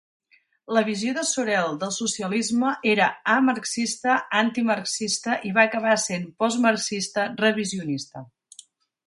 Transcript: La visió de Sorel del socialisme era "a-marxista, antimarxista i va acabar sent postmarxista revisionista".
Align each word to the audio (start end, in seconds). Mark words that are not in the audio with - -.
La 0.75 0.81
visió 0.85 1.11
de 1.17 1.25
Sorel 1.31 1.75
del 1.83 1.91
socialisme 1.97 2.71
era 2.93 3.09
"a-marxista, 3.35 4.17
antimarxista 4.41 5.37
i 5.51 5.53
va 5.59 5.67
acabar 5.71 5.95
sent 6.07 6.27
postmarxista 6.45 7.29
revisionista". 7.45 8.27